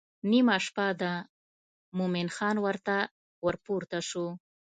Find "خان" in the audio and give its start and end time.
2.35-2.55